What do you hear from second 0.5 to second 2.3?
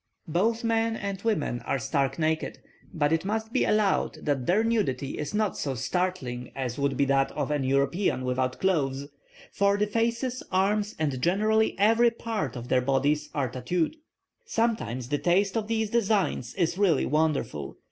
men and women are stark